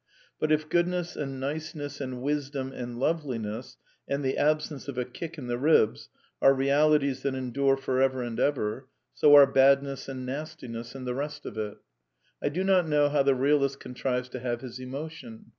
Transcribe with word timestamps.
But, 0.39 0.51
if 0.51 0.67
goodness, 0.67 1.15
and 1.15 1.39
niceness, 1.39 2.01
and 2.01 2.23
wisdom, 2.23 2.71
and 2.71 2.97
loveliness, 2.99 3.77
and 4.07 4.25
the 4.25 4.35
absence 4.35 4.87
of 4.87 4.97
a 4.97 5.05
kick 5.05 5.37
in 5.37 5.45
the 5.45 5.59
ribs, 5.59 6.09
are 6.41 6.55
realities 6.55 7.21
that 7.21 7.35
endure 7.35 7.77
for 7.77 8.01
ever 8.01 8.23
and 8.23 8.39
ever, 8.39 8.87
so 9.13 9.35
are 9.35 9.45
badness 9.45 10.09
and 10.09 10.25
nastiness 10.25 10.95
and 10.95 11.05
the 11.05 11.13
rest 11.13 11.45
of 11.45 11.55
it. 11.55 11.77
I 12.41 12.49
do 12.49 12.63
not 12.63 12.87
know 12.87 13.09
how 13.09 13.21
the 13.21 13.35
realist 13.35 13.79
contrives 13.79 14.27
to 14.29 14.39
have 14.39 14.61
his 14.61 14.79
emotion. 14.79 15.45